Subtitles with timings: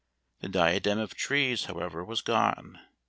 [0.39, 2.79] The diadem of trees, however, was gone.